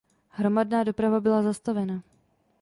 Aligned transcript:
Hromadná 0.29 0.83
doprava 0.83 1.19
byla 1.19 1.41
zastavena. 1.43 2.01